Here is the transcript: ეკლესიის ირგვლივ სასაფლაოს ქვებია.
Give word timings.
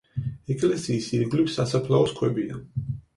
ეკლესიის 0.53 1.09
ირგვლივ 1.17 1.51
სასაფლაოს 1.57 2.15
ქვებია. 2.21 2.59